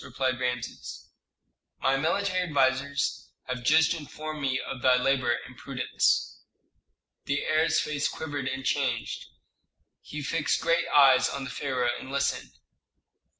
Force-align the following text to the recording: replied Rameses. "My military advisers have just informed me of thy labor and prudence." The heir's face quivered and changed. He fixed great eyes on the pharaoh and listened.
replied 0.03 0.39
Rameses. 0.39 1.11
"My 1.79 1.95
military 1.95 2.41
advisers 2.41 3.29
have 3.43 3.63
just 3.63 3.93
informed 3.93 4.41
me 4.41 4.59
of 4.59 4.81
thy 4.81 4.95
labor 4.95 5.37
and 5.45 5.55
prudence." 5.55 6.39
The 7.25 7.43
heir's 7.45 7.79
face 7.79 8.07
quivered 8.07 8.47
and 8.47 8.65
changed. 8.65 9.27
He 10.01 10.23
fixed 10.23 10.59
great 10.59 10.87
eyes 10.87 11.29
on 11.29 11.43
the 11.43 11.51
pharaoh 11.51 11.91
and 11.99 12.11
listened. 12.11 12.49